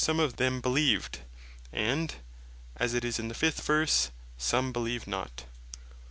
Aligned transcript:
some 0.03 0.19
of 0.19 0.37
them 0.37 0.59
beleeved, 0.59 1.19
and 1.71 2.15
(as 2.75 2.95
it 2.95 3.05
is 3.05 3.19
in 3.19 3.27
the 3.27 3.35
5. 3.35 3.53
ver.) 3.53 3.85
some 4.35 4.73
beleeved 4.73 5.05
not. 5.05 5.43